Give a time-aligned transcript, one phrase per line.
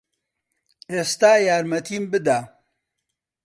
[0.93, 2.39] ئێستا یارمەتیم بدە.